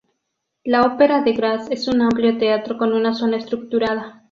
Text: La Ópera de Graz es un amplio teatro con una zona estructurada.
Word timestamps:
La 0.63 0.81
Ópera 0.81 1.21
de 1.21 1.31
Graz 1.33 1.69
es 1.69 1.87
un 1.87 2.01
amplio 2.01 2.35
teatro 2.39 2.75
con 2.75 2.93
una 2.93 3.13
zona 3.13 3.37
estructurada. 3.37 4.19